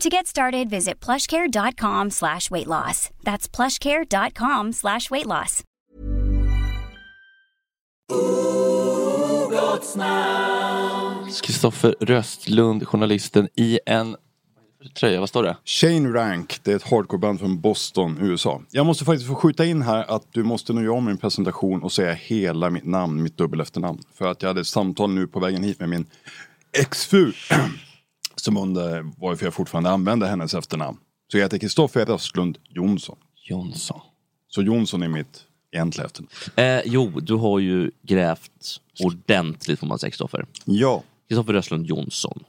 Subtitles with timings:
[0.00, 3.10] To get started, visit plushcare.com slash weight loss.
[3.22, 5.62] That's plushcare.com slash weight loss.
[11.42, 14.16] Kristoffer Röstlund, journalisten i en
[14.94, 15.56] tröja, vad står det?
[15.64, 18.62] Shane Rank, det är ett hardcoreband från Boston, USA.
[18.70, 21.82] Jag måste faktiskt få skjuta in här att du måste nu göra om min presentation
[21.82, 23.98] och säga hela mitt namn, mitt dubbel efternamn.
[24.14, 26.06] För att jag hade ett samtal nu på vägen hit med min
[26.78, 27.32] exfru.
[28.44, 30.98] Som undrade varför jag fortfarande använder hennes efternamn.
[31.30, 33.16] Så jag heter Kristoffer Röstlund Jonsson.
[33.48, 34.00] Jonsson.
[34.48, 36.30] Så Jonsson är mitt egentliga efternamn.
[36.56, 40.46] Eh, jo, du har ju grävt ordentligt får man säga Kristoffer.
[40.64, 41.02] Ja.
[41.28, 42.44] Kristoffer Röstlund Jonsson.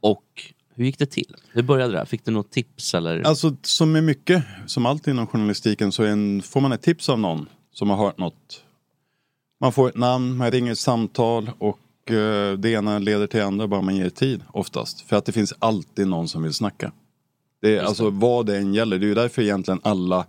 [0.00, 1.36] Och hur gick det till?
[1.52, 1.98] Hur började det?
[1.98, 2.06] här?
[2.06, 3.22] Fick du något tips eller?
[3.22, 7.18] Alltså som med mycket, som alltid inom journalistiken så en, får man ett tips av
[7.18, 8.62] någon som har hört något.
[9.60, 11.78] Man får ett namn, man ringer ett samtal och
[12.12, 15.00] eh, det ena leder till det andra bara man ger tid oftast.
[15.00, 16.92] För att det finns alltid någon som vill snacka.
[17.62, 20.26] Det är, alltså vad det än gäller, det är ju därför egentligen alla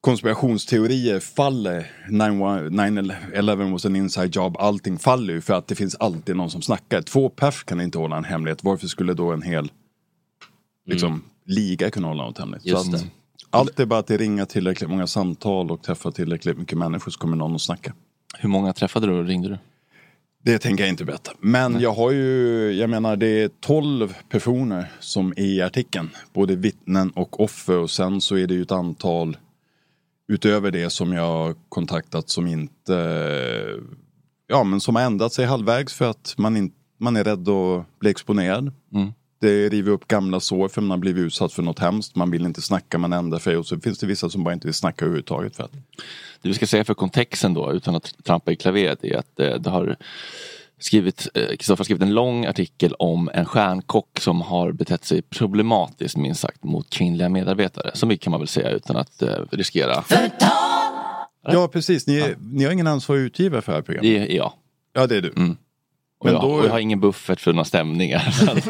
[0.00, 1.90] konspirationsteorier faller.
[2.08, 4.56] 9-11 was an inside job.
[4.58, 7.02] Allting faller ju för att det finns alltid någon som snackar.
[7.02, 8.64] Två pers kan inte hålla en hemlighet.
[8.64, 9.70] Varför skulle då en hel
[10.86, 12.66] liksom, liga kunna hålla något hemligt?
[12.66, 13.06] Just att,
[13.50, 17.18] allt är bara att det ringer tillräckligt många samtal och träffar tillräckligt mycket människor så
[17.18, 17.94] kommer någon att snacka.
[18.38, 19.58] Hur många träffade du och ringde du?
[20.46, 21.32] Det tänker jag inte berätta.
[21.40, 26.10] Men jag har ju, jag menar det är 12 personer som är i artikeln.
[26.32, 29.36] Både vittnen och offer och sen så är det ju ett antal
[30.28, 32.94] utöver det som jag kontaktat som inte,
[34.46, 37.98] ja men som har ändrat sig halvvägs för att man, in, man är rädd att
[37.98, 38.72] bli exponerad.
[38.94, 39.12] Mm.
[39.38, 42.16] Det river upp gamla sår för man har blivit utsatt för något hemskt.
[42.16, 44.66] Man vill inte snacka, man ändrar sig och så finns det vissa som bara inte
[44.66, 45.56] vill snacka överhuvudtaget.
[45.56, 45.72] För att.
[46.42, 49.54] Det vi ska säga för kontexten då, utan att trampa i klaveret, är att eh,
[49.54, 49.96] det har
[50.78, 55.22] skrivit, eh, Kristoffer har skrivit en lång artikel om en stjärnkock som har betett sig
[55.22, 57.90] problematiskt minst sagt mot kvinnliga medarbetare.
[57.94, 60.04] Så mycket kan man väl säga utan att eh, riskera.
[61.48, 64.26] Ja precis, ni, är, ni har ingen ansvarig utgivare för det här programmet.
[64.26, 64.52] Det är jag.
[64.92, 65.32] Ja det är du.
[65.36, 65.56] Mm.
[66.18, 68.34] Och, Men jag, då- och jag har ingen buffert för några stämningar.
[68.48, 68.66] Att,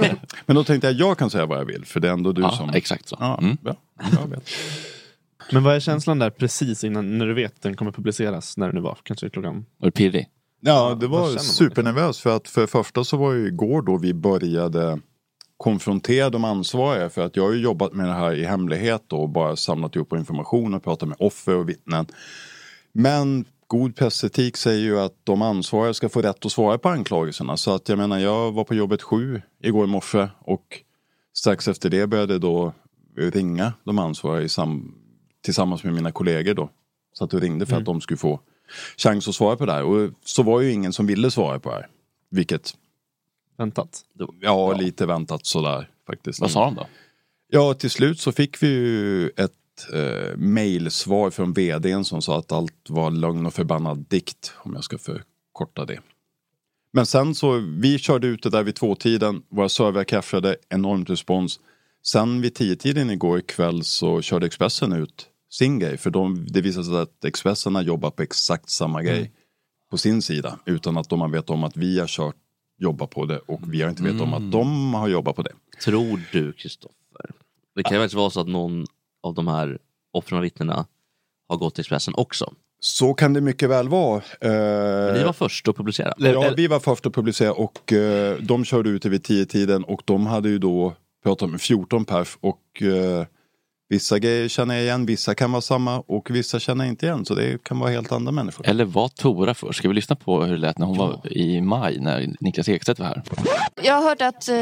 [0.47, 2.33] Men då tänkte jag att jag kan säga vad jag vill för det är ändå
[2.33, 2.71] du ja, som...
[2.71, 3.17] exakt så.
[3.21, 3.57] Ja, Mm.
[3.61, 3.77] bra.
[4.21, 4.51] Jag vet.
[5.53, 8.57] Men vad är känslan där precis innan när du vet den kommer publiceras?
[8.57, 8.99] När det nu var?
[9.03, 9.67] Kanske klockan?
[9.79, 10.29] Var du pirrig?
[10.61, 13.83] Ja, det var känner man supernervös för att för det första så var det igår
[13.83, 14.99] då vi började
[15.57, 19.29] konfrontera de ansvariga för att jag har ju jobbat med det här i hemlighet och
[19.29, 22.07] bara samlat ihop information och pratat med offer och vittnen.
[22.93, 27.57] Men god pressetik säger ju att de ansvariga ska få rätt att svara på anklagelserna.
[27.57, 30.83] Så att jag menar, jag var på jobbet sju igår morse och
[31.33, 32.73] strax efter det började då
[33.17, 34.95] ringa de ansvariga sam-
[35.43, 36.71] tillsammans med mina kollegor då.
[37.13, 38.41] Så att du ringde för att de skulle få
[38.97, 39.83] chans att svara på det här.
[39.85, 41.89] Och så var ju ingen som ville svara på det här.
[42.31, 42.75] Vilket,
[43.59, 44.01] Väntat?
[44.41, 46.41] ja, lite väntat sådär faktiskt.
[46.41, 46.87] Vad sa de då?
[47.49, 49.53] Ja, till slut så fick vi ju ett
[49.93, 54.85] eh, mailsvar från vdn som sa att allt var lögn och förbannad dikt, om jag
[54.85, 56.01] ska förkorta det.
[56.93, 61.61] Men sen så, vi körde ut det där vid tvåtiden, våra servrar kraschade, enormt respons.
[62.03, 66.85] Sen vid tio-tiden igår kväll så körde Expressen ut sin grej, för de, det visade
[66.85, 69.33] sig att Expressen har jobbat på exakt samma grej
[69.91, 72.37] på sin sida, utan att de har vetat om att vi har kört,
[72.79, 75.53] jobbat på det och vi har inte vetat om att de har jobbat på det.
[75.85, 76.97] Tror du Kristoffer?
[77.75, 78.87] Det kan ju faktiskt vara så att någon
[79.27, 79.79] av de här
[80.13, 80.87] offren och vittnena
[81.49, 82.53] har gått till Expressen också.
[82.81, 84.23] Så kan det mycket väl vara.
[84.41, 86.15] Men ni Eh, var först att publicera.
[86.17, 90.03] Ja, vi var först att publicera och eh, de körde ut det vid 10-tiden och
[90.05, 90.95] de hade ju då
[91.25, 93.27] pratat med 14 perf och eh,
[93.89, 97.25] vissa grejer känner jag igen, vissa kan vara samma och vissa känner jag inte igen
[97.25, 98.67] så det kan vara helt andra människor.
[98.69, 99.79] Eller var Tora först?
[99.79, 102.99] Ska vi lyssna på hur det lät när hon var i maj när Niklas Ekstedt
[102.99, 103.23] var här?
[103.83, 104.57] Jag har hört att eh,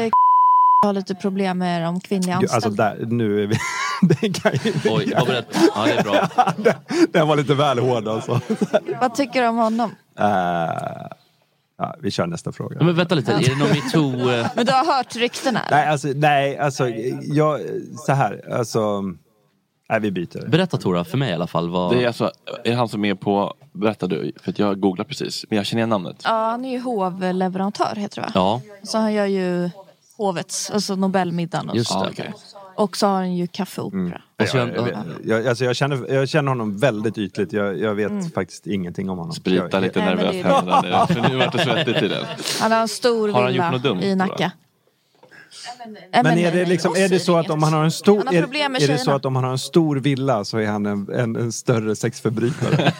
[0.81, 2.83] har lite problem med de kvinnliga Alltså anställda.
[2.95, 3.55] där, nu är vi...
[4.01, 4.73] det kan ju...
[4.89, 5.45] Oj, var beredd.
[5.75, 6.29] Ja, det är bra.
[6.57, 6.73] den,
[7.11, 8.39] den var lite väl hård alltså.
[9.01, 9.91] Vad tycker du om honom?
[10.19, 10.25] Eh,
[11.77, 12.77] ja, vi kör nästa fråga.
[12.83, 14.29] Men vänta lite, är det någon metoo...
[14.31, 15.61] eh, Men du har hört ryktena?
[15.71, 16.89] Nej, alltså, nej, alltså,
[17.21, 17.59] jag,
[18.05, 19.01] så här, alltså,
[19.89, 20.47] nej, vi byter.
[20.47, 21.69] Berätta Tora, för mig i alla fall.
[21.69, 21.91] Vad...
[21.95, 22.31] Det är alltså,
[22.63, 25.79] är han som är på, berätta du, för att jag googlar precis, men jag känner
[25.79, 26.21] igen namnet.
[26.23, 28.31] Ja, han är ju hovleverantör heter det va?
[28.35, 29.69] Ja, Så han gör ju
[30.17, 32.03] hovets, alltså Nobelmiddagen och just så.
[32.03, 32.09] det.
[32.09, 32.33] okej.
[32.77, 34.21] Och så har han ju kaffeopera.
[34.41, 34.95] Och så Jag, gör- jag, vet-
[35.25, 37.53] jag, alltså, jag, känner, jag känner honom väldigt ytligt.
[37.53, 39.33] Jag, jag vet faktiskt ingenting om honom.
[39.33, 42.01] Sprita jag, lite Nej, men nervöst det är- händerna nu, för nu vart det svettigt
[42.01, 42.25] i den.
[42.61, 44.51] Han har en stor Har han villa gjort något dumt, i Nacka.
[46.23, 48.33] Men är det, liksom, är det så att om han har en stor, Han har
[48.33, 51.09] är, är det så att om han har en stor villa så är han en,
[51.13, 52.73] en, en större sexförbrytare?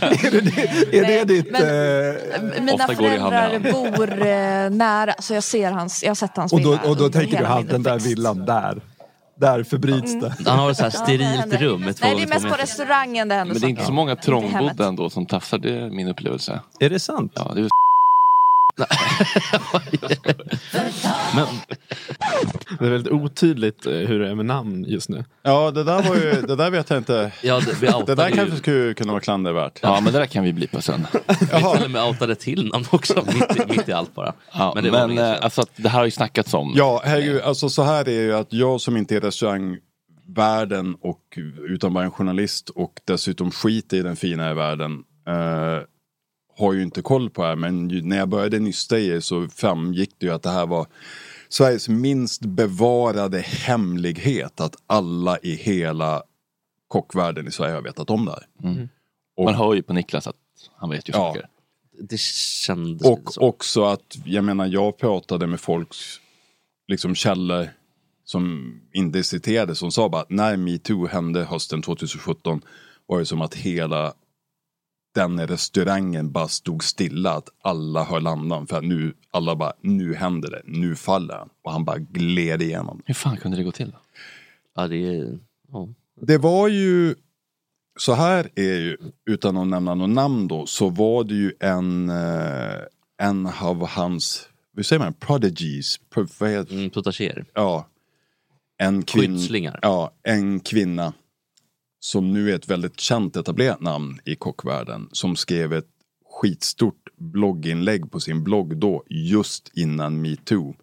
[0.00, 1.50] är det, det, är det ditt...
[1.50, 5.14] men- eh, Mina föräldrar bor eh, nära.
[5.18, 7.44] Så jag ser hans, jag har sett hans och då, villa och då tänker du
[7.44, 8.80] min den där villan där,
[9.34, 10.34] där förbryts det.
[10.50, 13.34] Han har ett så här sterilt rum Nej det är två mest på restaurangen det
[13.34, 16.60] händer Men det är inte så många trångbodda ändå som tafsar, det är min upplevelse.
[16.80, 17.32] Är det sant?
[17.34, 17.68] Ja, det är
[21.34, 21.46] Men
[22.78, 25.24] Det är väldigt otydligt eh, hur det är med namn just nu.
[25.42, 27.32] Ja, det där var ju, det där vet jag inte.
[27.42, 28.34] ja, det, vi Det där ju.
[28.34, 29.78] kanske skulle kunna vara klandervärt.
[29.82, 31.06] Ja, men det där kan vi blipa sen.
[31.40, 34.32] Vi till och med outade till namn också, mitt i, mitt i allt bara.
[34.52, 36.72] Ja, Men men det inget eh, alltså, det här har ju snackats om.
[36.76, 41.38] Ja, herregud, alltså så här är ju att jag som inte är restaurangvärlden och
[41.68, 44.92] utan bara en journalist och dessutom skiter i den fina världen
[45.28, 45.78] eh,
[46.56, 47.56] har ju inte koll på det här.
[47.56, 50.66] Men ju, när jag började nysta i det så framgick det ju att det här
[50.66, 50.86] var
[51.48, 56.22] Sveriges minst bevarade hemlighet att alla i hela
[56.88, 58.88] kockvärlden i Sverige har vetat om det här.
[59.36, 60.36] Och- Man hör ju på Niklas att
[60.76, 61.18] han vet ju Ja.
[61.18, 61.46] saker.
[62.08, 63.40] Det kändes Och så.
[63.40, 66.20] också att, jag menar, jag pratade med folks
[66.88, 67.68] liksom källor
[68.24, 72.60] som inte citerade som sa bara att när metoo hände hösten 2017
[73.06, 74.14] var det som att hela
[75.14, 77.32] den restaurangen bara stod stilla.
[77.32, 78.66] Att alla höll andan.
[78.66, 80.62] För att nu, alla bara, nu händer det.
[80.64, 81.48] Nu faller han.
[81.62, 83.02] Och han bara gled igenom.
[83.06, 83.90] Hur fan kunde det gå till?
[83.90, 83.96] Då?
[84.76, 85.38] Ja, det är...
[85.72, 85.88] Ja.
[86.20, 87.14] Det var ju,
[87.98, 92.08] så här är ju, utan att nämna något namn då, så var det ju en,
[92.10, 92.76] eh,
[93.18, 96.26] en av hans, hur säger man, prodigies, pro,
[96.70, 97.44] Mm, protager.
[97.54, 97.88] ja.
[98.78, 99.78] En kvinn, Skyddslingar.
[99.82, 101.12] Ja, en kvinna
[102.04, 105.88] som nu är ett väldigt känt etablerat namn i kockvärlden som skrev ett
[106.24, 110.74] skitstort blogginlägg på sin blogg då just innan metoo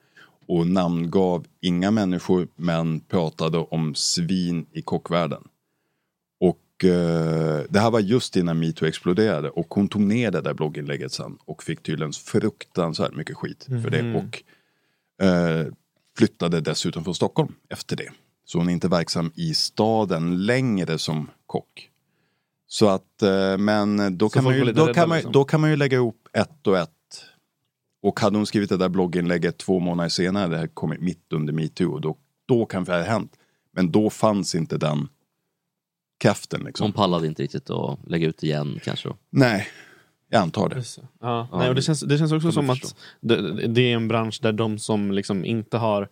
[0.48, 5.44] och namngav inga människor men pratade om svin i kockvärlden.
[6.40, 10.54] Och eh, det här var just innan metoo exploderade och hon tog ner det där
[10.54, 14.44] blogginlägget sen och fick tydligen fruktansvärt mycket skit för det och
[15.26, 15.68] eh,
[16.18, 18.12] flyttade dessutom från Stockholm efter det.
[18.50, 21.90] Så hon är inte verksam i staden längre som kock.
[22.68, 25.32] Så att, eh, men då Så kan, man ju, då, kan man, liksom.
[25.32, 26.90] då kan man ju lägga ihop ett och ett.
[28.02, 31.54] Och hade hon skrivit det där blogginlägget två månader senare, det här kommit mitt under
[31.54, 33.36] metoo, då, då kan det ha hänt.
[33.72, 35.08] Men då fanns inte den
[36.20, 36.84] kraften liksom.
[36.84, 39.10] Hon pallade inte riktigt att lägga ut igen kanske.
[39.10, 39.18] Då.
[39.30, 39.68] Nej,
[40.30, 40.84] jag antar det.
[40.98, 44.08] Ja, Ja, nej, och det, känns, det känns också som att det, det är en
[44.08, 46.10] bransch där de som liksom inte har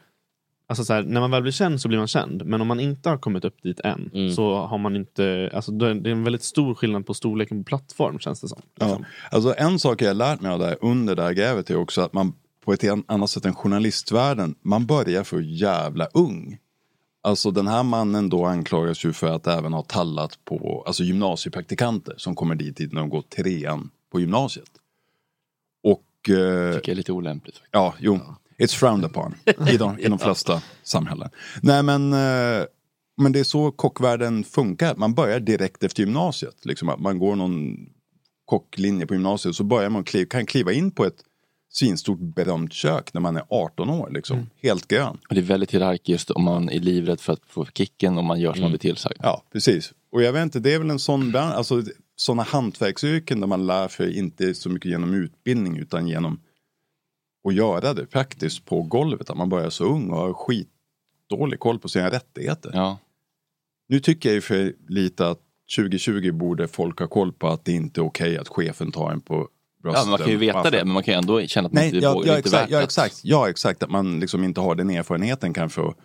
[0.70, 2.46] Alltså så här, när man väl blir känd så blir man känd.
[2.46, 4.32] Men om man inte har kommit upp dit än Mm.
[4.32, 8.20] så har man inte, alltså det är en väldigt stor skillnad på storleken på plattform
[8.20, 8.62] känns det som.
[8.80, 8.86] Ja.
[8.86, 9.06] Liksom.
[9.32, 11.76] Alltså en sak jag har lärt mig av det här under det här grävet är
[11.78, 12.34] också att man
[12.66, 16.58] på ett annat sätt än journalistvärlden, man börjar för jävla ung.
[17.22, 22.14] Alltså den här mannen då anklagas ju för att även ha tallat på alltså gymnasiepraktikanter
[22.18, 24.70] som kommer dit när de går trean på gymnasiet.
[25.84, 27.62] Och eh, tycker jag är lite olämpligt.
[27.72, 28.20] Ja, jo.
[28.58, 29.36] It's frowned upon
[29.70, 31.30] i de, i de flesta samhällen.
[31.62, 32.66] Nej men, eh,
[33.18, 34.96] men det är så kockvärlden funkar.
[34.96, 36.66] Man börjar direkt efter gymnasiet.
[36.66, 37.78] Liksom man går någon
[38.46, 41.24] kocklinje på gymnasiet så börjar man kliva, kan kliva in på ett
[41.70, 44.10] svinstort berömt kök när man är 18 år.
[44.12, 44.50] Liksom.
[44.62, 45.18] Helt grön.
[45.30, 48.40] Och det är väldigt hierarkiskt om man är livrädd för att få kicken om man
[48.40, 49.18] gör som man blir tillsagd.
[49.24, 49.94] Ja, precis.
[50.12, 51.84] Och jag vet inte, det är väl en sån bransch, alltså
[52.16, 56.40] sådana hantverksyrken där man lär sig inte så mycket genom utbildning utan genom
[57.48, 59.30] att göra det praktiskt på golvet.
[59.30, 62.72] Att man börjar så ung och har skitdålig koll på sina rättigheter.
[62.74, 62.98] Ja.
[63.90, 65.40] Nu tycker jag ju för lite att
[65.76, 69.22] 2020 borde folk ha koll på att det inte är okej att chefen tar en
[69.22, 69.48] på
[69.84, 70.00] brösten.
[70.00, 70.72] ja, men man kan ju veta Varför?
[70.72, 72.28] det men man kan ju ändå känna att man Nej, inte ja, vågar.
[72.28, 73.20] ja, inte exakt, värt ja, att- exakt.
[73.24, 73.84] ja, exakt.
[73.84, 75.98] Att man liksom inte har den erfarenheten kanske och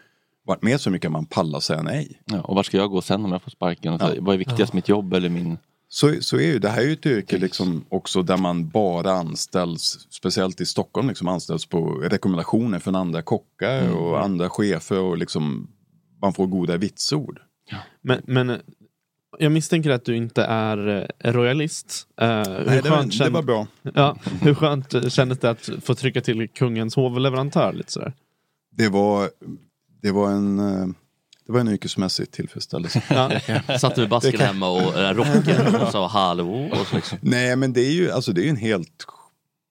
[0.44, 2.22] varit med så mycket att man pallar säga nej.
[2.24, 3.92] Ja, och vart ska jag gå sen om jag får sparken?
[3.94, 4.14] Och så, Ja.
[4.20, 5.58] Vad är viktigast, mitt jobb eller min...
[5.94, 9.12] Så, så är ju det här är ju ett yrke liksom också där man bara
[9.12, 13.96] anställs, speciellt i Stockholm, liksom anställs på rekommendationer från andra kockar Mm.
[13.96, 15.68] och andra chefer och liksom
[16.22, 17.40] man får goda vitsord.
[18.00, 18.56] Men, men eh,
[19.38, 22.06] jag misstänker att du inte är eh, royalist.
[22.20, 23.66] Eh, hur Nej, det, var, skönt det var bra.
[23.94, 27.72] Ja, hur skönt eh, kändes det att få trycka till kungens hovleverantör?
[27.72, 28.12] Lite sådär?
[28.70, 29.30] Det var,
[30.02, 30.86] det var en eh,
[31.52, 33.02] det var en yrkesmässig tillfredsställelse.
[33.68, 33.78] Ja.
[33.78, 36.68] Satt du med basken Det kan- hemma och äh, rocken och sa hallå?
[36.72, 37.18] Och så liksom.
[37.22, 39.04] Nej men det är ju alltså det är ju en helt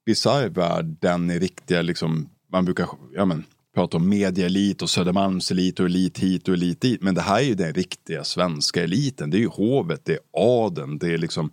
[0.06, 0.86] bisarr värld.
[1.00, 3.44] Den är riktiga liksom, man brukar ja, men,
[3.76, 7.02] prata om medieelit och Södermalmselit och elit hit och elit dit.
[7.02, 9.30] Men det här är ju den riktiga svenska eliten.
[9.30, 11.52] Det är ju hovet, det är adeln, det är liksom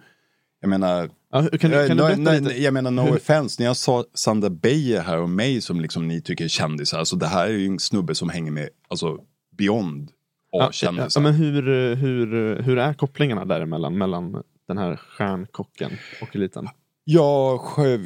[0.61, 2.63] jag menar, Ja, kan du- kan du berätta lite?
[2.63, 6.09] jag menar no Hur- offense, när jag sa Sandra Beijer här och mig som liksom
[6.09, 9.19] ni tycker är kändisar, alltså det här är ju en snubbe som hänger med, alltså
[9.59, 10.11] beyond
[10.51, 11.21] Ja, ja, A-kändisar.
[11.21, 13.99] ja, men hur, eh, hur, eh, hur är kopplingarna däremellan?
[13.99, 15.91] Mellan den här stjärnkocken
[16.23, 16.69] och eliten?
[17.05, 17.59] Ja,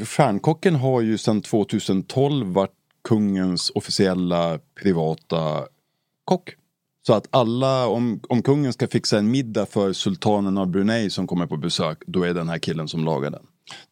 [0.07, 2.71] Stjärnkocken har ju sedan 2012 varit
[3.09, 5.61] kungens officiella privata
[6.25, 6.51] kock.
[7.07, 11.27] Så att alla, om, om kungen ska fixa en middag för sultanen av Brunei som
[11.27, 13.43] kommer på besök, då är den här killen som lagar den.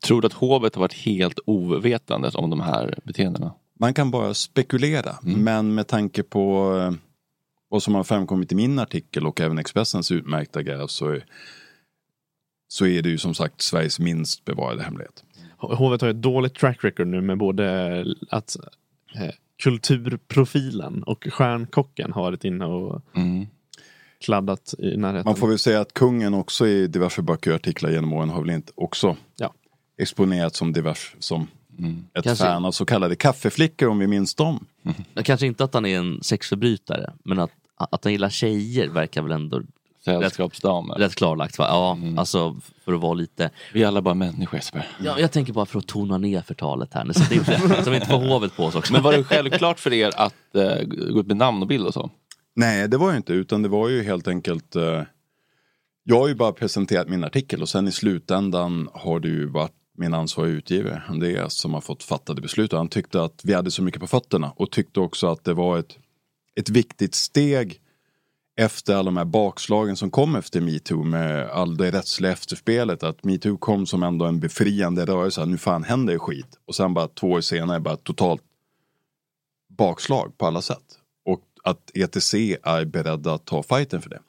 [0.04, 3.52] Tror du att hovet har varit helt ovetandet om de här beteendena?
[3.80, 5.44] Man kan bara spekulera, Mm.
[5.44, 6.74] men med tanke på
[7.70, 11.24] vad som har framkommit i min artikel och även Expressens utmärkta gräv så är,
[12.68, 15.24] så är det ju som sagt Sveriges minst bevarade hemlighet.
[15.58, 18.56] Hovet har ett dåligt track record nu med både att
[19.14, 19.30] eh,
[19.62, 23.46] kulturprofilen och stjärnkocken har varit inne och Mm.
[24.20, 25.24] kladdat i närheten.
[25.24, 28.40] Man får väl säga att kungen också i diverse böcker och artiklar genom åren har
[28.40, 29.52] väl inte också Ja.
[29.98, 31.46] exponerat som divers som
[31.78, 32.04] Mm.
[32.14, 34.66] ett Kanske- fan av så kallade kaffeflickor om vi minns dem.
[35.24, 37.50] Kanske inte att han är en sexförbrytare, men att,
[37.90, 39.62] att han gillar tjejer verkar väl ändå
[40.04, 40.94] Sällskapsdamer.
[40.94, 41.58] rätt klarlagt.
[41.58, 41.66] Va?
[41.68, 42.18] Ja, Mm.
[42.18, 43.50] alltså för att vara lite...
[43.74, 44.88] Vi är alla bara människor Jesper.
[45.04, 47.12] Ja, jag tänker bara för att tona ner förtalet här.
[47.12, 48.92] Så, det är, så vi inte får hovet på oss också.
[48.92, 50.82] Men var det självklart för er att uh,
[51.12, 52.10] gå ut med namn och bild och så?
[52.56, 55.02] Nej, det var ju inte, utan det var ju helt enkelt eh,
[56.04, 59.72] Jag har ju bara presenterat min artikel och sen i slutändan har det ju varit
[59.98, 62.76] min ansvariga utgivare Andreas som har fått fatta det beslutet.
[62.78, 65.78] Han tyckte att vi hade så mycket på fötterna och tyckte också att det var
[65.78, 65.96] ett,
[66.60, 67.80] ett viktigt steg
[68.56, 73.02] efter alla de här bakslagen som kom efter metoo med all det rättsliga efterspelet.
[73.02, 75.46] Att metoo kom som ändå en befriande rörelse.
[75.46, 76.46] Nu fan händer det skit.
[76.66, 78.42] Och sen bara två år senare bara totalt
[79.68, 80.84] bakslag på alla sätt.
[81.24, 84.20] Och att ETC är beredda att ta fighten för det.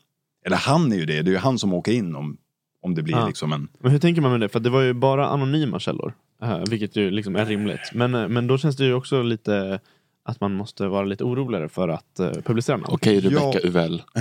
[0.46, 1.22] Eller han är ju det.
[1.22, 2.38] Det är ju han som åker in om,
[2.82, 3.28] om det blir Ja.
[3.28, 3.68] liksom en...
[3.80, 4.50] Men hur tänker man med det?
[4.50, 6.14] För det var ju bara anonyma källor.
[6.42, 7.92] eh, vilket ju liksom är rimligt.
[7.94, 9.80] Men, eh, men då känns det ju också lite
[10.24, 12.86] att man måste vara lite oroligare för att uh, publicera namn.
[12.90, 13.60] Okej Rebecca Ja.
[13.64, 14.04] Uvell.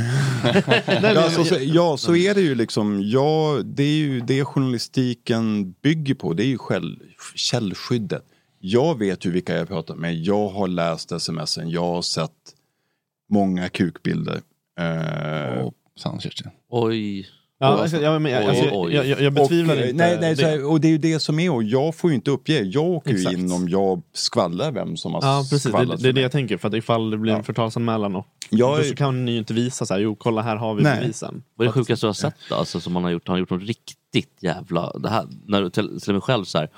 [1.02, 3.02] Ja, så, så, ja, så är det ju liksom.
[3.02, 6.32] Ja, det är ju det journalistiken bygger på.
[6.32, 6.96] Det är ju själv,
[7.34, 8.24] källskyddet.
[8.58, 10.14] Jag vet ju vilka jag har pratat med.
[10.14, 11.70] Jag har läst smsen.
[11.70, 12.54] Jag har sett
[13.30, 14.40] många kukbilder.
[14.78, 15.74] Eh, Och.
[16.68, 17.28] Oj.
[17.62, 18.94] Ja, ja, men, jag- alltså, Oj, oj.
[18.94, 20.48] jag, jag, jag betvivlar och, eh, inte nej, nej, så det.
[20.48, 21.50] här, Och det är ju det som är.
[21.52, 22.60] Och jag får ju inte uppge.
[22.62, 23.36] Jag åker Exakt.
[23.36, 25.62] ju in om jag skvallrar vem som har Ja, precis.
[25.62, 26.56] Det, skvallrat det är för det jag tänker.
[26.56, 27.44] För att ifall det blir en Ja.
[27.44, 30.42] förtalsanmälan och Jag då är- så kan ni ju inte visa så här, jo kolla
[30.42, 31.00] här har vi Nej.
[31.00, 31.42] bevisen.
[31.54, 32.54] Vad är det sjukaste du har sett då?
[32.54, 33.28] Alltså, som man har gjort?
[33.28, 34.92] Har han gjort något riktigt jävla...
[34.98, 36.68] Det här, när du till, till mig själv så här.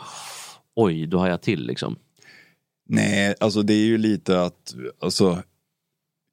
[0.76, 1.96] Oj, då har jag till liksom.
[2.88, 5.42] Nej, alltså det är ju lite att, alltså,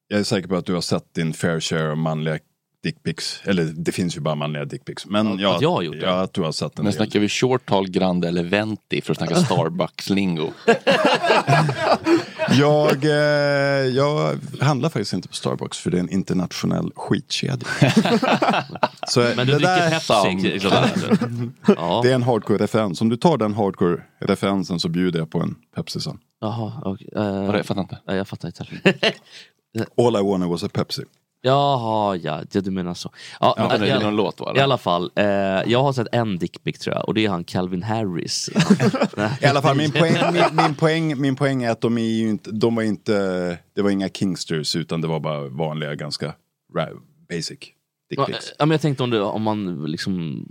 [0.07, 2.39] jag är säker på att du har sett din fair share av manliga
[2.83, 3.41] dickpics.
[3.45, 5.05] Eller det finns ju bara manliga dickpics.
[5.05, 6.05] Men Att- ja, att jag har gjort det?
[6.05, 6.93] Ja, att du har sett en Men del.
[6.93, 10.51] snackar vi short tall, grande eller venti för att snacka Starbucks-lingo?
[12.51, 13.11] Jag, eh,
[13.95, 17.67] jag handlar faktiskt inte på Starbucks för det är en internationell skitkedja.
[19.07, 20.61] Så Men du det dricker Pepsi.
[21.77, 21.99] Ja.
[22.03, 23.01] Det är en hardcore-referens.
[23.01, 26.19] Om du tar den hardcore-referensen så bjuder jag på en Pepsi sen.
[26.41, 27.09] Jaha, okej.
[27.15, 27.99] Eh, Vadå, jag fattar inte.
[28.05, 28.65] jag fattar inte.
[29.97, 31.03] All I wanted was a Pepsi.
[31.41, 33.11] Jaha, ja, ja, du menar så.
[33.39, 34.53] Ja, Ja, men det är alla- någon låt va?
[34.55, 35.25] I alla fall, eh,
[35.65, 38.49] jag har sett en dickpic tror jag och det är han Calvin Harris.
[39.41, 42.51] I alla fall min poäng, min, min, poäng, min poäng är att de är inte,
[42.51, 43.13] de var inte,
[43.75, 46.33] det var inga Kingsters utan det var bara vanliga ganska
[47.29, 47.59] basic
[48.09, 48.53] dickpics.
[48.59, 50.45] ja, men jag tänkte om, det, om man liksom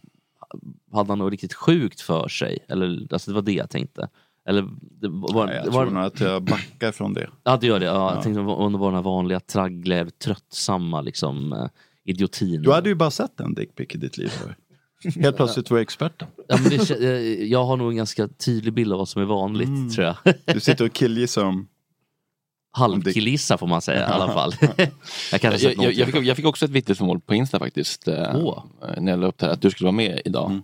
[0.92, 2.58] hade han något riktigt sjukt för sig.
[2.68, 4.08] Eller, alltså det var det jag tänkte.
[4.48, 4.62] Eller,
[5.00, 7.30] det var, Nej, jag det tror var, nog att jag backar från det.
[7.44, 7.86] Ja, det gör det.
[7.86, 11.66] Ja, Jag tänkte om det var den här vanliga traggliga, tröttsamma liksom, eh,
[12.04, 12.62] idiotin.
[12.62, 14.32] Du hade ju bara sett en dickpic i ditt liv.
[15.20, 16.28] Helt plötsligt var jag experten.
[16.48, 19.22] ja, men det, kä- eh, jag har nog en ganska tydlig bild av vad som
[19.22, 19.90] är vanligt Mm.
[19.90, 20.34] tror jag.
[20.54, 21.68] Du sitter och killgissar om...
[22.70, 24.52] Halvkillissa får man säga i alla fall.
[25.32, 25.98] jag kanske Jag, jag, någonting.
[26.00, 28.08] jag, fick, jag fick också ett vittnesmål på Insta faktiskt.
[28.08, 28.64] eh, Åh.
[28.82, 30.60] eh, När jag la upp det här, att du skulle vara med idag.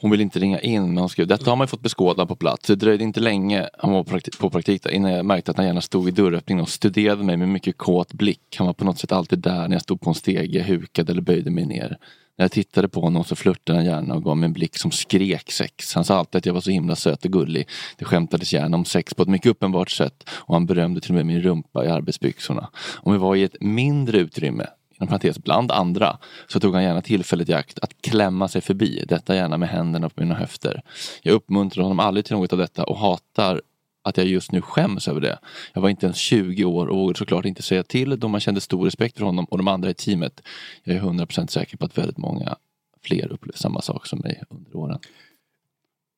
[0.00, 2.36] Hon ville inte ringa in men hon skrev, detta har man ju fått beskåda på
[2.36, 2.66] plats.
[2.66, 5.66] Det dröjde inte länge, han var praktik, på praktik där, innan jag märkte att han
[5.66, 8.56] gärna stod i dörröppningen och studerade mig med mycket kåt blick.
[8.58, 11.22] Han var på något sätt alltid där när jag stod på en stege, hukade eller
[11.22, 11.98] böjde mig ner.
[12.38, 14.90] När jag tittade på honom så flörtade han gärna och gav mig en blick som
[14.90, 15.94] skrek sex.
[15.94, 17.68] Han sa alltid att jag var så himla söt och gullig.
[17.98, 21.14] Det skämtades gärna om sex på ett mycket uppenbart sätt och han berömde till och
[21.14, 22.70] med min rumpa i arbetsbyxorna.
[22.96, 24.66] Om vi var i ett mindre utrymme,
[25.00, 29.04] inom parentes bland andra, så tog han gärna tillfället i akt att klämma sig förbi,
[29.08, 30.82] detta gärna med händerna på mina höfter.
[31.22, 33.60] Jag uppmuntrar honom aldrig till något av detta och hatar
[34.02, 35.38] att jag just nu skäms över det.
[35.72, 38.60] Jag var inte ens 20 år och vågade såklart inte säga till då man kände
[38.60, 40.42] stor respekt för honom och de andra i teamet.
[40.84, 42.56] Jag är 100% säker på att väldigt många
[43.02, 44.98] fler upplevt samma sak som mig under åren.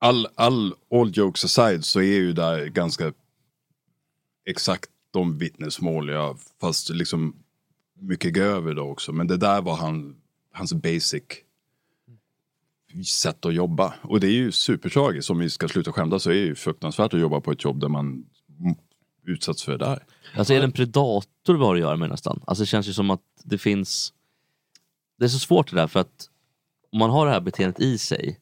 [0.00, 3.12] All, all, all jokes aside så är ju där ganska
[4.48, 7.41] exakt de vittnesmål jag, fast liksom
[8.02, 9.12] mycket grövre då också.
[9.12, 10.16] Men det där var han,
[10.52, 11.22] hans basic
[13.06, 13.94] sätt att jobba.
[14.02, 15.30] Och det är ju supertragiskt.
[15.30, 17.80] Om vi ska sluta skämta så är det ju fruktansvärt att jobba på ett jobb
[17.80, 18.24] där man
[19.26, 20.04] utsätts för det där.
[20.36, 22.42] Alltså är det en predator vi har att göra med nästan?
[22.46, 24.12] Alltså det känns ju som att det finns...
[25.18, 26.28] Det är så svårt det där för att
[26.92, 28.38] om man har det här beteendet i sig,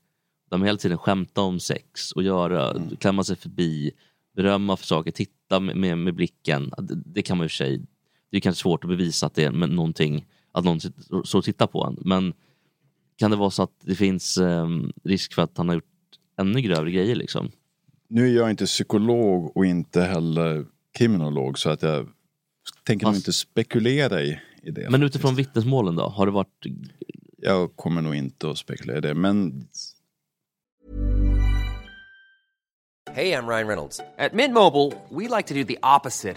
[0.50, 2.96] där man hela tiden skämtar om sex och göra, Mm.
[2.96, 3.90] klämma sig förbi,
[4.36, 6.72] berömma för saker, titta med, med, med blicken.
[6.78, 7.82] Det, det kan man i och för sig,
[8.30, 11.66] det är kanske svårt att bevisa att det är någonting, att någon sitter- så tittar
[11.66, 11.96] på en.
[12.00, 12.32] Men
[13.16, 15.84] kan det vara så att det finns ehm, risk för att han har gjort
[16.40, 17.50] ännu grövre grejer liksom?
[18.08, 20.66] Nu är jag inte psykolog och inte heller
[20.98, 22.08] kriminolog så att jag
[22.84, 24.80] tänker nog Fast- inte spekulera i, i det.
[24.80, 25.04] Men faktiskt.
[25.16, 26.08] utifrån vittnesmålen då?
[26.08, 26.66] Har det varit
[27.36, 29.14] Jag kommer nog inte att spekulera i det.
[29.14, 29.66] Men
[33.12, 34.00] Hey, I'm Ryan Reynolds.
[34.18, 36.36] At Mint Mobile, we like to do the opposite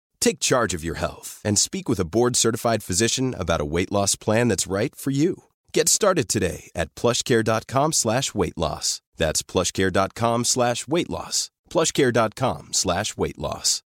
[0.21, 4.15] Take charge of your health and speak with a board-certified physician about a weight loss
[4.15, 5.35] plan that's right for you.
[5.73, 9.01] Get started today at plushcare.com slash weight loss.
[9.17, 11.49] That's plushcare.com slash weight loss.
[11.69, 13.83] plushcare.com slash weight loss.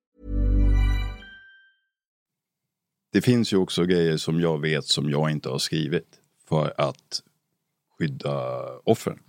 [3.12, 7.22] Det finns ju också grejer som jag vet som jag inte har skrivit för att
[7.98, 9.20] skydda offren.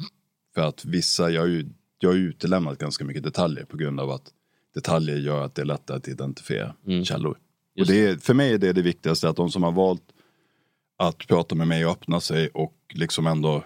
[0.55, 4.01] För att vissa, jag har ju jag har ju utelämnat ganska mycket detaljer på grund
[4.01, 4.33] av att
[4.81, 7.37] detaljer gör att det är lättare att identifiera källor.
[7.81, 10.03] Och det är, för mig är det det viktigaste, att de som har valt
[10.99, 13.62] att prata med mig och öppna sig och liksom ändå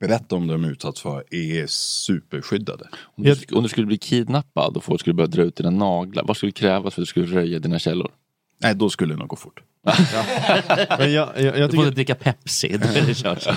[0.00, 2.88] berätta om det de utsatts för är superskyddade.
[3.16, 6.24] Om du, om du skulle bli kidnappad och folk skulle börja dra ut dina naglar,
[6.24, 8.10] vad skulle krävas för att du skulle röja dina källor?
[8.62, 9.60] Nej, då skulle det nog gå fort.
[10.98, 12.78] Men jag, jag, jag Du får tycker, inte dricka Pepsi,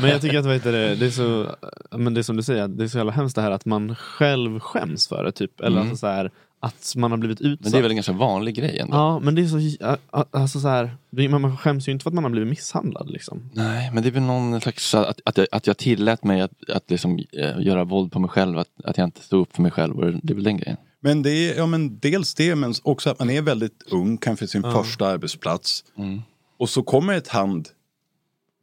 [0.01, 1.55] men jag tycker att heter det, det är så,
[1.97, 3.95] men det är som du säger, det är så jävla hemskt det här att man
[3.95, 5.31] själv skäms för det.
[5.31, 5.59] Typ.
[5.59, 5.81] Eller Mm.
[5.81, 6.31] alltså så här,
[6.63, 7.63] att man har blivit utsatt.
[7.63, 8.97] Men det är väl en ganska vanlig grej ändå?
[8.97, 9.47] Ja, men det är
[9.79, 9.97] så,
[10.31, 10.97] alltså så här,
[11.29, 13.09] man skäms ju inte för att man har blivit misshandlad.
[13.09, 13.49] Liksom.
[13.53, 16.69] Nej, men det är väl någon slags att, att, jag, att jag tillät mig att,
[16.69, 19.61] att liksom, eh, göra våld på mig själv, att, att jag inte stod upp för
[19.61, 20.19] mig själv.
[20.23, 20.77] Det är väl den grejen.
[20.99, 24.47] Men det är, ja men dels det, men också att man är väldigt ung, kanske
[24.47, 24.83] sin Ja.
[24.83, 25.83] första arbetsplats.
[25.97, 26.21] Mm.
[26.57, 27.69] Och så kommer ett hand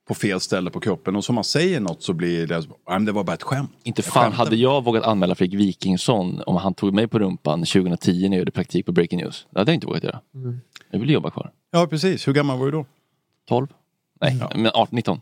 [0.09, 3.05] på fel ställe på kroppen och som man säger något så blir det, "Nej, men
[3.05, 3.71] det var bara ett skämt.
[3.83, 7.65] Inte fan skämtar." hade jag vågat anmäla Fredrik Wikingsson om han tog mig på rumpan
[7.65, 9.47] 2010 när jag gjorde praktik på Breaking News.
[9.51, 10.21] Det hade jag inte vågat göra.
[10.35, 10.61] Mm.
[10.91, 11.51] Jag ville jobba kvar.
[11.71, 12.87] Ja precis, hur gammal var du då?
[13.49, 13.67] 12?
[14.21, 15.21] Nej, men 18, 19.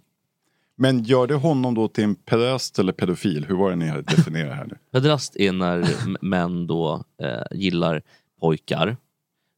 [0.76, 3.46] Men gör det honom då till en pedast eller pedofil?
[3.48, 4.76] Hur var det ni hade definierat här nu?
[4.92, 5.86] Pedrast är när
[6.20, 8.02] män då eh, gillar
[8.40, 8.96] pojkar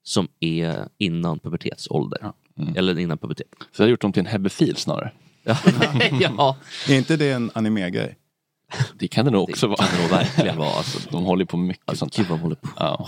[0.02, 2.32] som är innan pubertetsålder.
[2.76, 3.46] Eller innan pubertet.
[3.72, 5.12] Så jag har gjort dem till en hebefil snarare.
[6.20, 6.56] ja,
[6.88, 8.16] Är inte det en animegrej?
[8.98, 9.76] Det kan det nog också Det vara.
[9.76, 10.68] kan det nog verkligen vara.
[10.76, 12.16] Alltså, de håller på mycket sånt.
[12.16, 12.68] Gud vad de håller på.
[12.76, 13.06] Ja.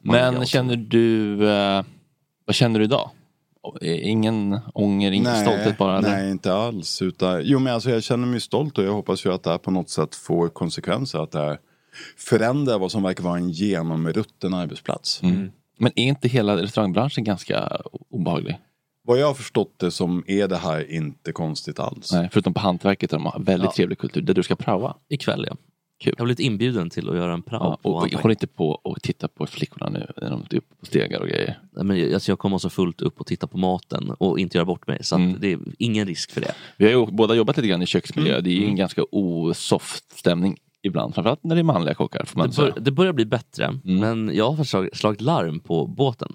[0.00, 1.84] Men alltså- känner du, eh,
[2.46, 3.10] vad känner du idag?
[3.82, 5.98] Ingen ånger, ingen stolthet bara?
[5.98, 6.08] Eller?
[6.10, 7.02] Nej, inte alls.
[7.02, 9.58] Utan, jo, men alltså, jag känner mig stolt och jag hoppas ju att det här
[9.58, 11.18] på något sätt får konsekvenser.
[11.18, 11.58] Att det här
[12.16, 15.22] förändrar vad som verkar vara en genomrutten arbetsplats.
[15.22, 15.50] Mm.
[15.78, 18.58] Men är inte hela restaurangbranschen ganska obehaglig?
[19.08, 22.12] Vad jag har förstått det som är det här inte konstigt alls.
[22.12, 23.72] Nej, förutom på hantverket där de har väldigt Ja.
[23.76, 24.94] trevlig kultur, där du ska praoa.
[25.08, 25.56] Ikväll ja.
[26.04, 26.14] Kul.
[26.16, 28.46] Jag har blivit inbjuden till att göra en prao Ja, på och, och håll inte
[28.46, 31.58] på och titta på flickorna nu när de är uppe på stegar och grejer.
[31.72, 34.58] Nej, men jag- alltså jag kommer så fullt upp och titta på maten och inte
[34.58, 34.98] göra bort mig.
[35.04, 35.36] Så Mm.
[35.40, 36.54] det är ingen risk för det.
[36.76, 38.44] Vi har ju båda jobbat lite grann i köksmiljö, Mm.
[38.44, 41.14] det är ju en ganska osoft stämning ibland.
[41.14, 42.72] Framförallt när det är manliga kockar får man Det, säga.
[42.72, 43.80] bör, det börjar bli bättre, Mm.
[44.00, 46.32] men jag har slag, slagit larm på båten.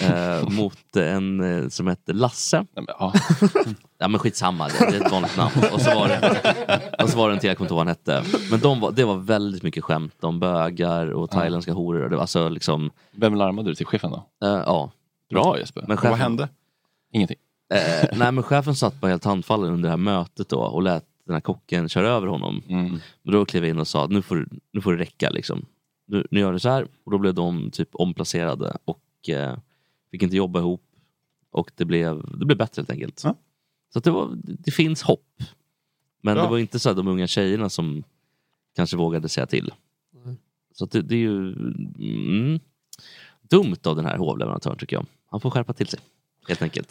[0.00, 2.56] Eh, mot en eh, som hette Lasse.
[2.56, 3.12] Nej, men, ja.
[3.98, 5.52] Ja men skitsamma, det, det är ett vanligt namn.
[5.72, 7.86] Och så var det, och så var det en till, jag kommer inte ihåg vad
[7.86, 8.38] han hette.
[8.50, 12.08] Men de var, det var väldigt mycket skämt om bögar och thailändska horor.
[12.08, 14.46] Det var alltså liksom, Vem larmade du till chefen då?
[14.46, 14.90] eh, ja.
[15.30, 15.84] Bra Jesper.
[15.88, 16.48] Men chefen, vad hände?
[17.12, 17.36] Ingenting.
[17.74, 21.04] Eh, nej men chefen satt bara helt handfallen under det här mötet då och lät
[21.26, 22.62] den här kocken köra över honom.
[22.68, 22.98] Mm.
[23.24, 25.66] Och då klev jag in och sa nu får, nu får det räcka liksom.
[26.06, 26.86] Nu, nu gör det så här.
[27.04, 28.98] Och då blev de typ omplacerade och
[29.28, 29.56] eh,
[30.10, 30.82] fick inte jobba ihop.
[31.50, 33.20] Och det blev, det blev bättre helt enkelt.
[33.24, 33.34] Ja.
[33.92, 35.42] Så att det, var, det finns hopp.
[36.22, 36.44] Men Bra.
[36.44, 38.02] det var inte så att de unga tjejerna som
[38.76, 39.72] kanske vågade säga till.
[40.74, 41.52] Så att det, det är ju
[41.98, 42.60] mm,
[43.42, 45.06] dumt av den här hovleverantören tycker jag.
[45.30, 46.00] Han får skärpa till sig.
[46.48, 46.90] Helt enkelt.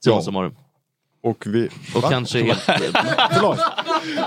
[0.00, 0.22] Så Ja.
[0.22, 0.52] som har
[1.20, 1.68] Och vi...
[1.94, 2.08] Och Va?
[2.10, 2.60] kanske helt,
[3.32, 3.58] Förlåt.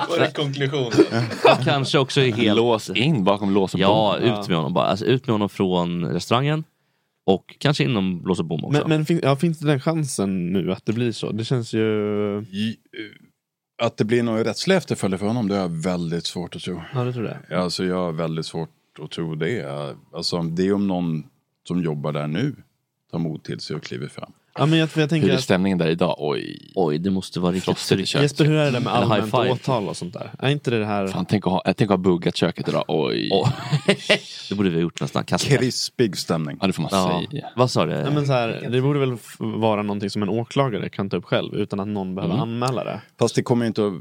[0.10, 1.26] Vad är konklusionen?
[1.64, 2.58] kanske också är helt...
[2.58, 4.86] Lås in bakom lås och Ja, ut med honom bara.
[4.86, 6.64] Alltså, ut med honom från restaurangen.
[7.26, 8.80] Och kanske inom lås och bom också.
[8.80, 11.32] Men, men fin, ja, finns det den chansen nu att det blir så?
[11.32, 11.82] Det känns ju...
[12.42, 12.78] I-
[13.82, 16.82] Att det blir någon rättslig efterföljd för honom, det har jag väldigt svårt att tro.
[16.94, 17.60] Ja, det tror jag.
[17.60, 18.70] Alltså jag har väldigt svårt
[19.02, 19.96] att tro det.
[20.14, 21.24] Alltså det är om någon
[21.68, 22.56] som jobbar där nu
[23.12, 24.32] tar mod till sig och kliver fram.
[24.58, 26.16] Ja, men jag, jag tänker Hur är att- stämningen där idag?
[26.18, 26.72] Oj.
[26.76, 28.08] Oj, det måste vara riktigt Frostigt i tryck.
[28.08, 28.22] köket.
[28.24, 29.50] Jesper, hur är det där med Eller high allmänt five.
[29.52, 30.32] åtal och sånt där?
[30.40, 31.08] Är inte det det här...
[31.08, 32.84] Fan, tänk att ha, jag tänk att ha buggat köket idag.
[32.88, 33.30] Oj.
[34.50, 35.24] det borde vi ha gjort nästan.
[35.24, 35.58] Kasta.
[35.58, 36.58] Krispig stämning.
[36.62, 37.24] Ja, det får man Ja.
[37.30, 37.48] säga.
[37.56, 37.92] Vad sa du?
[37.94, 41.18] Nej, men så här, det borde väl f- vara någonting som en åklagare kan ta
[41.18, 42.44] upp själv utan att någon behöver Mm.
[42.50, 43.02] anmäla det.
[43.20, 43.94] Fast det kommer ju inte att,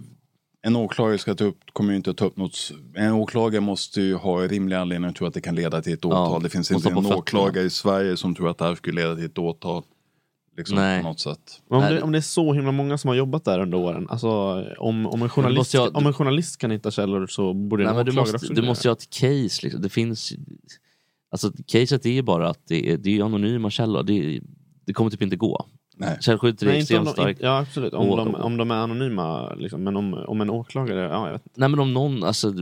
[0.65, 2.71] en åklagare ska ta upp, kommer ju inte att ta upp något.
[2.95, 6.05] En åklagare måste ju ha rimliga anledningar att tro att det kan leda till ett
[6.05, 6.43] åtal.
[6.43, 7.41] det finns måste inte ha en på fötterna.
[7.43, 9.83] åklagare i Sverige som tror att det här skulle leda till ett åtal.
[10.57, 11.03] Liksom Nej.
[11.03, 11.63] på något sätt.
[11.69, 13.79] Men om, Nej, det, om det är så himla många som har jobbat där under
[13.79, 14.29] åren, alltså
[14.79, 17.97] om, om, en, journalist, jag- om en journalist kan hitta källor så borde en Nej,
[17.97, 19.63] men du måste, också du måste ju ha ett case.
[19.63, 19.83] Liksom.
[19.83, 20.33] Det finns
[21.31, 24.03] Alltså caset är ju bara att det är, det är anonyma källor.
[24.03, 24.41] Det,
[24.87, 25.67] det kommer typ inte gå.
[25.97, 26.19] Nej.
[26.21, 27.41] Källskyddet är Nej, inte om extremt starkt.
[27.43, 29.55] ja absolut, om, Och- de, om de är anonyma.
[29.55, 29.83] Liksom.
[29.85, 31.61] Men om, om en åklagare, ja jag vet inte.
[31.61, 32.53] Nej men om någon, alltså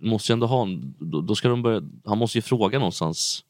[0.00, 3.44] måste ju ändå ha en, då, då ska de börja, han måste ju fråga någonstans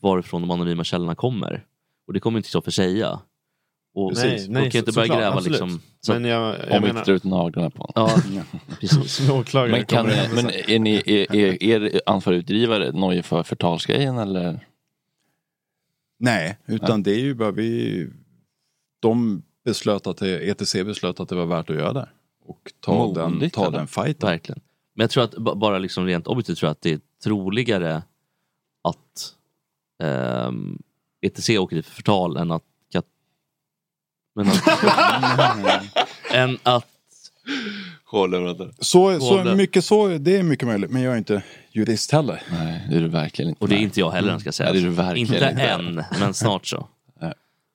[0.00, 1.64] varifrån de anonyma källorna kommer.
[2.10, 3.20] Och det kommer inte Kristoffer säga.
[3.94, 5.50] Och Nej, nej, kan ju inte så- börja såklart, gräva absolut.
[5.60, 5.80] liksom.
[6.00, 8.20] Så Men jag, jag Om vi inte drar ut naglarna på honom.
[8.36, 8.42] Ja,
[8.80, 9.12] precis.
[9.12, 14.18] som åklagare Men, kan, men är, ni, är, är, är ansvarig utgivare nojig för förtalsgrejen
[14.18, 14.66] eller?
[16.18, 18.08] Nej, utan det är ju bara vi...
[19.00, 22.08] De beslöt att det, ETC beslöt att det var värt att göra det.
[22.44, 23.78] Och ta den, Modigt, ta eller?
[23.78, 24.28] den fighten.
[24.30, 24.60] Verkligen.
[24.94, 28.02] Men jag tror att ba- bara liksom rent objektivt tror jag att det är troligare
[28.82, 29.34] att
[30.02, 30.78] ehm,
[31.20, 33.04] ETC åker dit för förtal än att Kat...
[34.34, 35.84] Men att,
[36.30, 36.86] än att.
[38.78, 40.90] Så, så mycket så, det är mycket möjligt.
[40.90, 42.42] Men jag är inte jurist heller.
[42.52, 43.62] Nej, det är du verkligen inte.
[43.64, 44.72] Och det är inte jag heller ska jag säga.
[44.72, 45.62] Nej, det är du verkligen inte inte.
[45.62, 46.88] än, men snart så.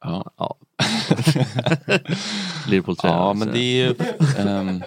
[0.08, 0.32] Ja.
[0.38, 0.56] Ja.
[2.68, 3.14] Liverpool-tröja.
[3.14, 3.96] ja, men det är ju...
[4.38, 4.84] ehm,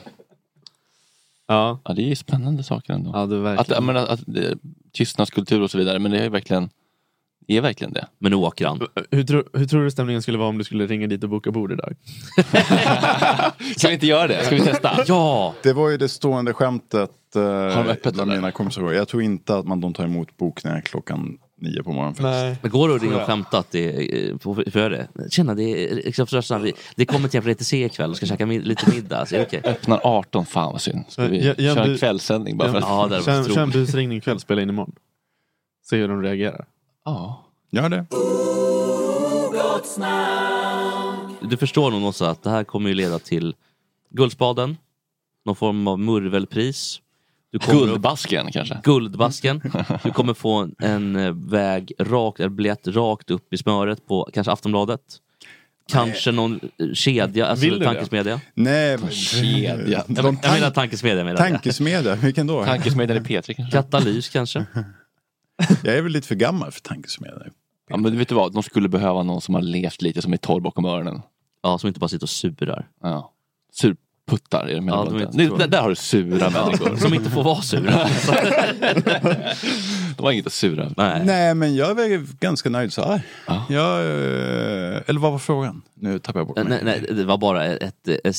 [1.46, 3.10] Ja, ja, det är ju spännande saker ändå.
[3.14, 3.74] ja det är Att, verkligen.
[3.76, 4.58] jag menar, att det,
[4.92, 6.70] tystnadskultur och så vidare, men det är ju verkligen,
[7.56, 8.06] är verkligen det.
[8.18, 8.80] Men nu åker han.
[9.10, 11.50] hur, tror, hur tror du stämningen skulle vara om du skulle ringa dit och boka
[11.50, 11.94] bord idag?
[13.76, 14.44] Ska vi inte göra det?
[14.44, 14.90] Ska vi testa?
[15.06, 15.54] Ja!
[15.62, 18.40] Det var ju det stående skämtet eh, de öppet, bland eller?
[18.40, 18.92] mina kompisar.
[18.92, 22.14] Jag tror inte att man de tar emot bokningar klockan nio på morgonen.
[22.14, 22.62] faktiskt.
[22.62, 23.96] Men går det att ringa och skämta att det
[24.28, 25.08] är, får får jag det?
[25.30, 25.62] Tjena, det
[26.08, 26.62] är Strömstad.
[26.62, 29.26] Vi- Det kommer till ETC ikväll och ska käka mid- lite middag.
[29.26, 29.60] Så är det okej?
[29.64, 31.04] Öppnar 18, fan vad synd.
[31.08, 33.56] Ska vi Ja, köra kvällssändning bara för att...
[33.56, 34.94] Ja, busringning ikväll, spela in imorgon.
[35.90, 36.64] Se hur de reagerar.
[37.08, 37.44] Ja.
[37.70, 38.06] Gör det.
[41.48, 43.54] Du förstår nog också att det här kommer ju leda till
[44.10, 44.76] Guldspaden,
[45.44, 47.00] någon form av murvelpris.
[47.52, 48.80] Du kommer upp- Guldbasken kanske?
[48.84, 49.62] Guldbasken.
[50.02, 54.52] Du kommer få en eh, väg rakt, en biljett rakt upp i smöret på kanske
[54.52, 55.00] Aftonbladet.
[55.92, 57.84] Kanske någon eh, kedja, alltså Vill du det?
[57.84, 58.40] tankesmedja.
[58.54, 59.76] Nej, men- Kedja.
[59.76, 62.64] De Jag, jag menar tank, tankesmedja menar tankesmedja, vilken då?
[62.64, 63.70] Tankesmedjan i P3 kanske?
[63.76, 64.64] Katalys kanske.
[65.84, 67.46] Jag är väl lite för gammal för tankesmedja.
[67.88, 70.36] Ja, men vet du vad, de skulle behöva någon som har levt lite som är
[70.36, 71.22] torr bakom öronen.
[71.62, 72.88] Ja, som inte bara sitter och surar.
[73.02, 73.32] Ja.
[73.72, 76.96] Surputtar är de Ja, de så- där, där har du sura människor.
[76.96, 78.08] Som inte får vara sura.
[80.16, 80.90] De har inget att sura.
[80.96, 81.22] Nej.
[81.24, 83.20] Nej, men jag är ganska nöjd så här.
[83.46, 83.64] Ja.
[83.68, 85.82] Jag, eh, eller vad var frågan?
[85.94, 86.64] Nu tappar jag bort mig.
[86.68, 88.36] Nej, nej, det var bara ett, ett, ett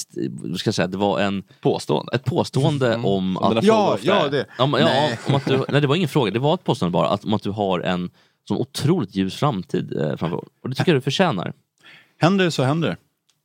[0.60, 2.12] ska jag säga, det var en, Påstående.
[2.15, 3.63] ett påstående om Om att...
[3.63, 4.45] Ja, ja, det.
[4.60, 5.19] Om, ja, Nej.
[5.28, 7.08] om att du, nej, det var ingen fråga, det var ett påstående bara.
[7.10, 8.10] Att, om att du har en
[8.47, 10.38] sån otroligt ljus framtid eh, framför.
[10.63, 11.54] Och det tycker jag du förtjänar.
[12.21, 12.97] Händer det så händer det.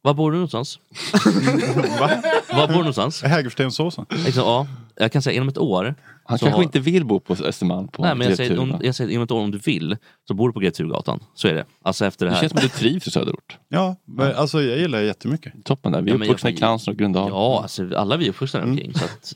[0.04, 0.78] Var bor du någonstans?
[2.00, 2.10] Va?
[2.52, 3.22] Var bor du någonstans?
[3.22, 4.06] Hägerstensåsen.
[4.10, 5.94] Liksom, ja, jag kan säga inom ett år.
[6.24, 8.78] Han så kanske har- inte vill bo på Östermalm på Nej, men jag säger, om,
[8.82, 9.96] jag säger inom ett år om du vill
[10.28, 11.20] så bor du på Greturgatan.
[11.34, 11.64] Så är det.
[11.82, 12.40] Alltså efter det Det här.
[12.40, 13.58] känns som att du trivs i söderort.
[13.68, 15.52] Ja, men, alltså jag gillar det jättemycket.
[15.64, 16.02] Toppen där.
[16.02, 17.28] Vi är Ja, uppvuxna i Klansen och Gröndal.
[17.30, 18.94] Ja, alltså, alla vi är uppvuxna där omkring.
[18.94, 19.34] Så att,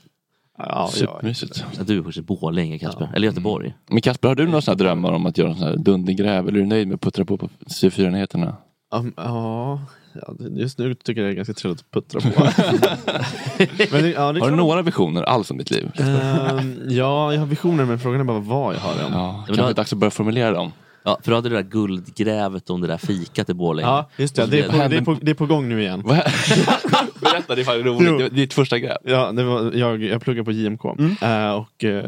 [0.57, 1.65] Ja, ja, Supermysigt.
[1.79, 3.09] att du är uppvuxen i Borlänge Kasper.
[3.15, 3.73] Eller Göteborg.
[3.89, 6.47] Men Kasper, har du några sådana drömmar om att göra en sån här dundergräv?
[6.47, 8.55] Eller är du nöjd med att puttra på på C4-enheterna?
[8.93, 9.81] Um, ja,
[10.13, 12.43] ja, just nu tycker jag det är ganska trevligt att puttra på.
[13.91, 15.91] Men det, ja, Har du några visioner alls om ditt liv?
[15.99, 19.11] Ehm, ja, jag har visioner men frågan är bara vad jag har dem.
[19.13, 20.71] Ja, kanske då- är dags att börja formulera dem.
[21.03, 23.87] Ja, för du hade det där guldgrävet om det där fikat i Borlänge.
[23.87, 24.45] Ja, just det.
[24.45, 26.01] Det är, på, det, är på, det är på gång nu igen.
[27.21, 28.21] Berätta, det är fan roligt.
[28.21, 28.29] Jo.
[28.31, 28.97] Ditt första gräv.
[29.03, 30.85] Ja, det var, jag, jag pluggar på JMK
[31.21, 32.05] Eh, och eh,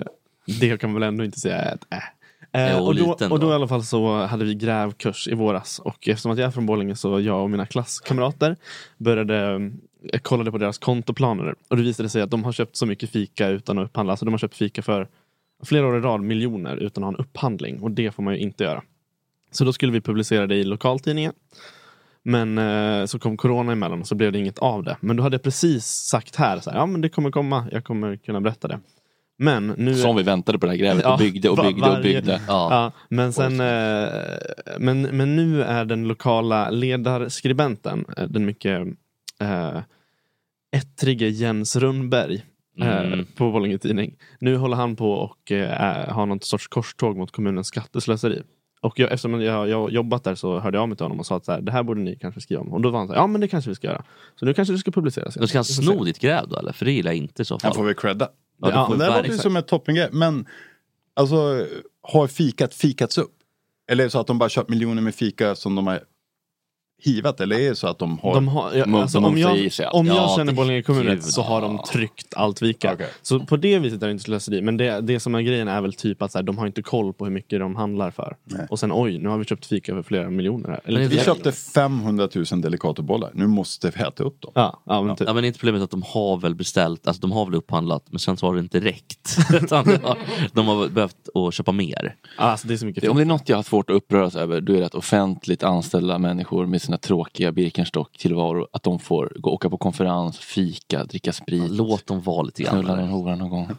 [0.60, 1.98] det kan man väl ändå inte säga ett äh.
[2.54, 5.80] Eh, Jo, och, då, och då i alla fall så hade vi grävkurs i våras
[5.80, 8.56] och eftersom att jag är från Borlänge så jag och mina klasskamrater
[8.98, 9.72] började
[10.14, 13.10] eh, kollade på deras kontoplaner och det visade sig att de har köpt så mycket
[13.10, 14.14] fika utan att upphandla.
[14.14, 15.08] Alltså de har köpt fika för
[15.64, 18.40] flera år i rad, miljoner utan att ha en upphandling och det får man ju
[18.40, 18.84] inte göra.
[19.52, 21.34] Så då skulle vi publicera det i lokaltidningen.
[22.24, 24.98] Men eh, så kom corona emellan och så blev det inget av det.
[25.00, 27.84] Men då hade jag precis sagt här, så här ja men det kommer komma, jag
[27.84, 28.80] kommer kunna berätta det.
[29.42, 29.96] Men nu...
[29.96, 32.42] Som vi väntade på det här grävet och byggde och byggde och byggde.
[32.48, 32.92] Ja.
[33.10, 34.08] men, sen, eh,
[34.80, 38.88] men, men nu är den lokala ledarskribenten, eh, den mycket
[39.42, 39.80] eh,
[40.76, 42.36] ettrige Jens Rundberg
[42.82, 43.26] eh, Mm.
[43.36, 44.16] på Borlänge Tidning.
[44.40, 48.42] Nu håller han på och eh, har något sorts korståg mot kommunens skatteslöseri.
[48.82, 51.26] Och jag, eftersom jag har jobbat där så hörde jag av mig till honom och
[51.26, 52.74] sa att så här, det här borde ni kanske skriva om.
[52.74, 54.04] Och då var han så här, ja men det kanske vi ska göra.
[54.36, 55.36] Så nu kanske det ska publiceras.
[55.36, 56.72] Då ska han sno ditt gräv då eller?
[56.72, 57.70] För det gillar jag inte i så fall.
[57.70, 58.30] Han får väl credda.
[58.62, 60.10] Ja, det Ja, det låter ju som ett toppengrej.
[60.12, 60.46] Men
[61.14, 61.66] alltså,
[62.02, 63.34] har fikat fikats upp?
[63.92, 66.00] Eller är det så att de bara köpt miljoner med fika som de har
[67.02, 67.42] hivat?
[67.42, 68.34] Eller är det så att de har...
[68.34, 71.24] De har, ja, alltså, om jag, i sig om jag Ja, känner Borlänge kommun rätt
[71.24, 72.98] så har de tryckt allt vika.
[73.22, 74.62] Så på det viset är det inte slöseri.
[74.62, 76.82] Men det, det som är grejen är väl typ att så här, de har inte
[76.82, 78.36] koll på hur mycket de handlar för.
[78.70, 80.70] Och sen oj, nu har vi köpt fika för flera miljoner.
[80.70, 80.80] Här.
[80.86, 83.32] Eller vi köpte 500 000 Delicatobollar.
[83.34, 84.52] Nu måste vi äta upp dem.
[84.56, 85.28] Ja, ja, men typ.
[85.28, 88.20] Ja men inte problemet att de har väl beställt, alltså de har väl upphandlat men
[88.20, 89.38] sen så har det inte räckt.
[89.70, 90.18] De, har,
[90.54, 92.16] de har behövt att köpa mer.
[92.38, 94.36] Alltså det är så mycket Det- Om det är något jag har svårt att uppröras
[94.36, 99.34] över då är det att offentligt anställa människor med sina tråkiga Birkenstock-tillvaror att de får
[99.36, 101.72] gå åka på konferens, fika, dricka sprit.
[101.72, 102.74] Låt dem vara lite grann.
[102.74, 103.70] Knulla någon hora någon gång.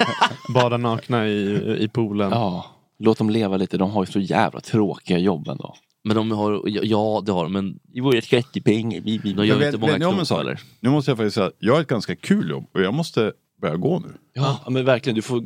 [0.54, 2.30] Bada nakna i, i poolen.
[2.30, 2.66] Ja,
[2.98, 3.76] låt dem leva lite.
[3.78, 5.74] De har ju så jävla tråkiga jobb ändå.
[6.04, 9.00] Men de har, ja det har de, men i våra skattepengar.
[9.00, 10.60] Vi, vi, de gör inte många vet knop eller?
[10.80, 13.32] Nu måste jag faktiskt säga jag har ett ganska kul jobb och jag måste
[13.62, 14.08] börja gå nu.
[14.34, 15.16] Ja, men verkligen.
[15.16, 15.40] Du får...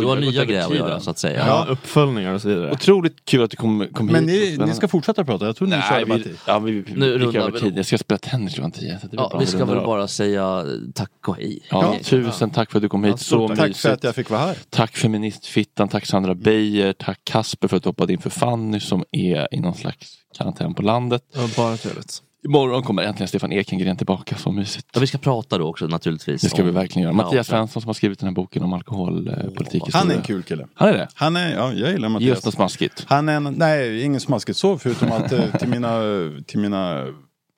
[0.00, 1.46] Du har nya grejer att göra så att säga.
[1.46, 2.72] Ja, uppföljningar och så vidare.
[2.72, 4.60] Otroligt kul att du kom, kom Men hit.
[4.60, 7.18] ni, ni ska fortsätta prata, jag tror ni Nej, körde vi, ja, vi, vi, Nu
[7.18, 7.78] vi över vi tid.
[7.78, 8.98] Jag ska spela tennis klockan tio.
[9.12, 11.60] Ja, vi ska väl bara säga tack och hej.
[11.70, 13.12] Ja, tusen tack för att du kom hit.
[13.12, 13.78] Ja, så tack mysigt.
[13.78, 14.56] för att jag fick vara här.
[14.70, 19.04] Tack feministfittan, tack Sandra Beijer, tack Kasper för att du hoppade in för Fanny som
[19.12, 21.22] är i någon slags karantän på landet.
[21.32, 22.22] Det var bara trevligt.
[22.44, 24.86] Imorgon kommer äntligen Stefan Ekengren tillbaka, så mysigt.
[24.94, 26.40] Ja, vi ska prata då också naturligtvis.
[26.42, 27.12] Det ska vi om- verkligen göra.
[27.16, 29.82] Mattias Svensson som har skrivit den här boken om alkoholpolitik.
[29.92, 30.66] Han är en kul kille.
[30.74, 31.08] Han är det?
[31.14, 32.38] Han är, ja, jag gillar Mattias.
[32.38, 33.04] oss något smaskigt.
[33.08, 36.00] Han är en, nej, ingen smaskigt så förutom att eh, till mina,
[36.46, 37.06] till mina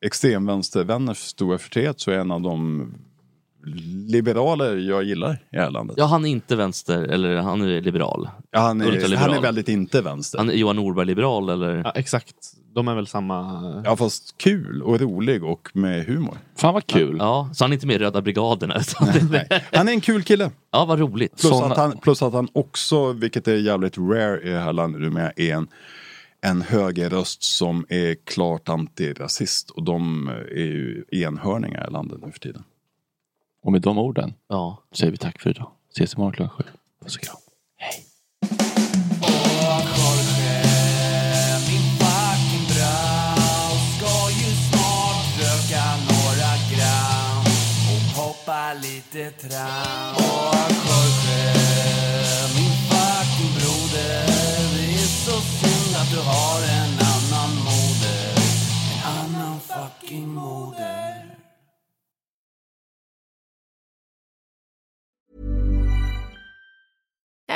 [0.04, 2.86] extremvänstervänners stora förtret så är en av de
[4.08, 5.96] liberaler jag gillar i det här landet.
[5.98, 8.28] Ja, han är inte vänster, eller han är liberal.
[8.50, 9.28] Ja, han, är, Ultraliberal.
[9.30, 10.38] han är väldigt inte vänster.
[10.38, 11.82] Han är Johan Norberg liberal eller?
[11.84, 12.34] Ja, exakt.
[12.72, 13.82] De är väl samma...
[13.84, 16.38] Ja fast kul och rolig och med humor.
[16.56, 17.16] Fan vad kul.
[17.18, 18.70] Ja, så han är inte med i Röda brigaden?
[18.70, 19.48] Utan Nej.
[19.72, 20.50] Han är en kul kille.
[20.72, 21.40] Ja, vad roligt.
[21.40, 24.72] Plus, Såna- att han, plus att han också, vilket är jävligt rare i det här
[24.72, 25.68] landet numera, är en,
[26.40, 29.70] en högerröst som är klart antirasist.
[29.70, 32.64] Och de är ju enhörningar i landet nu för tiden.
[33.62, 34.82] Och med de orden ja.
[34.92, 35.70] säger vi tack för idag.
[35.90, 36.64] Ses imorgon klockan sju.
[37.04, 37.36] Puss och kram.
[37.80, 38.09] Min